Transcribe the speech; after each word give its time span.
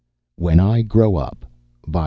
_when 0.35 0.59
i 0.59 0.81
grow 0.81 1.15
up 1.15 1.45
_by... 1.87 1.99